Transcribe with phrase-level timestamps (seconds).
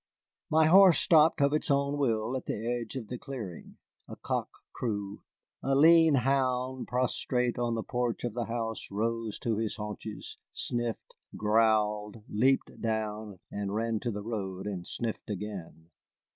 [0.49, 3.77] My horse stopped of his own will at the edge of the clearing.
[4.07, 5.21] A cock crew,
[5.61, 11.13] a lean hound prostrate on the porch of the house rose to his haunches, sniffed,
[11.37, 15.91] growled, leaped down, and ran to the road and sniffed again.